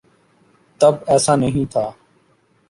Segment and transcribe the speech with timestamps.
[0.81, 1.89] تب ایسا نہیں تھا۔